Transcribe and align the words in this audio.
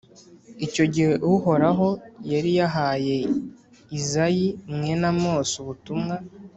Icyo 0.65 0.83
gihe 0.93 1.13
Uhoraho 1.31 1.87
yari 2.31 2.51
yahaye 2.59 3.15
Izayi 3.97 4.47
mwene 4.73 5.05
Amosi 5.13 5.53
ubutumwa, 5.63 6.15